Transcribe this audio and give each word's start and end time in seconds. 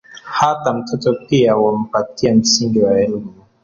"Hata 0.23 0.73
mtoto 0.73 1.13
pia 1.29 1.55
wampatia 1.57 2.35
msingi 2.35 2.79
wa 2.79 2.99
elmu" 3.01 3.33